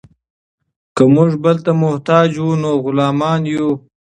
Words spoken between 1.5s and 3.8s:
ته محتاج وو نو غلامان یو.